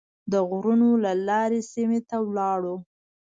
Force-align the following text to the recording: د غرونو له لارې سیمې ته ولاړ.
د 0.31 0.33
غرونو 0.49 0.89
له 1.03 1.11
لارې 1.27 1.61
سیمې 1.71 1.99
ته 2.09 2.17
ولاړ. 2.27 2.61